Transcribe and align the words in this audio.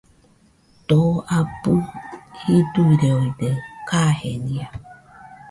Too 0.87 1.09
abɨ 1.37 1.73
jiduireoide 2.41 3.49
kajenia. 3.87 4.67